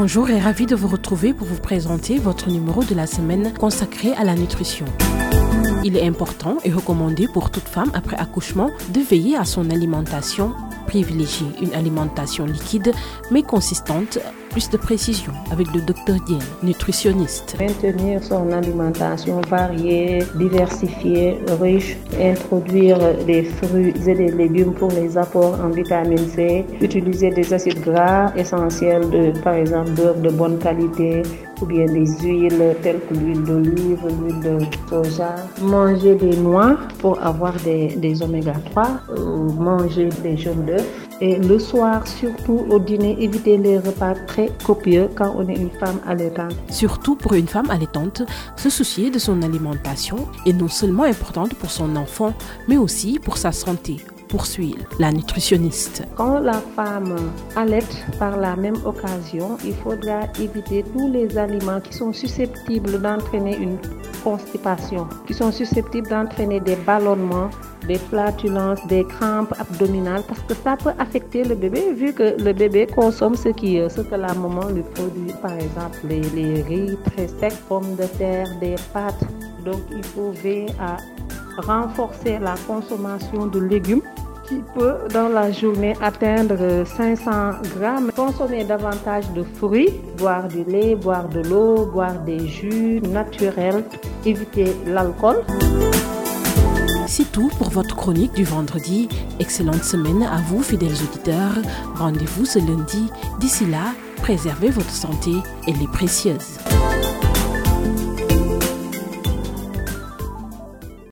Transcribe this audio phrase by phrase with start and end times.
[0.00, 4.12] Bonjour et ravi de vous retrouver pour vous présenter votre numéro de la semaine consacré
[4.12, 4.86] à la nutrition.
[5.82, 10.54] Il est important et recommandé pour toute femme après accouchement de veiller à son alimentation
[10.86, 12.92] privilégier une alimentation liquide
[13.32, 14.18] mais consistante.
[14.50, 17.56] Plus de précision avec le docteur Dien, nutritionniste.
[17.60, 25.58] Maintenir son alimentation variée, diversifiée, riche, introduire des fruits et des légumes pour les apports
[25.60, 31.22] en vitamine C, utiliser des acides gras essentiels, de, par exemple beurre de bonne qualité,
[31.60, 34.58] ou bien des huiles telles que l'huile d'olive, l'huile de
[34.88, 35.34] soja.
[35.60, 41.07] Manger des noix pour avoir des, des oméga 3, ou manger des jaunes d'œufs.
[41.20, 45.70] Et le soir, surtout au dîner, éviter les repas très copieux quand on est une
[45.70, 46.54] femme allaitante.
[46.70, 48.22] Surtout pour une femme allaitante,
[48.56, 52.34] se soucier de son alimentation est non seulement importante pour son enfant,
[52.68, 53.96] mais aussi pour sa santé
[54.28, 56.04] poursuit la nutritionniste.
[56.16, 57.16] Quand la femme
[57.56, 63.56] allaite par la même occasion, il faudra éviter tous les aliments qui sont susceptibles d'entraîner
[63.56, 63.78] une
[64.22, 67.50] constipation, qui sont susceptibles d'entraîner des ballonnements,
[67.88, 72.52] des flatulences, des crampes abdominales, parce que ça peut affecter le bébé vu que le
[72.52, 77.26] bébé consomme ce, qui, ce que la maman lui produit, par exemple les, riz très
[77.26, 79.24] secs, pommes de terre, des pâtes.
[79.64, 80.98] Donc il faut veiller à
[81.62, 84.02] renforcer la consommation de légumes
[84.48, 87.30] qui peut dans la journée atteindre 500
[87.76, 88.10] grammes.
[88.14, 93.84] Consommer davantage de fruits, boire du lait, boire de l'eau, boire des jus naturels,
[94.24, 95.44] éviter l'alcool.
[97.08, 99.08] C'est tout pour votre chronique du vendredi.
[99.40, 101.56] Excellente semaine à vous, fidèles auditeurs.
[101.94, 103.10] Rendez-vous ce lundi.
[103.40, 105.32] D'ici là, préservez votre santé,
[105.66, 106.58] elle est précieuse.